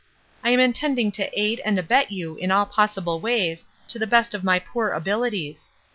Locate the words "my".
4.43-4.57